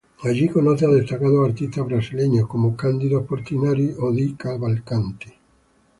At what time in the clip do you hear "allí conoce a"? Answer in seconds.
0.23-0.89